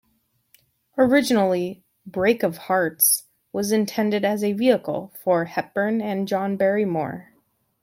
[0.97, 7.33] Originally "Break of Hearts" was intended as a vehicle for Hepburn and John Barrymore.